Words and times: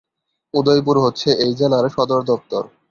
উদয়পুর 0.53 0.95
হচ্ছে 0.99 1.29
এই 1.43 1.51
জেলার 1.53 1.85
সদরদপ্তর। 1.89 2.63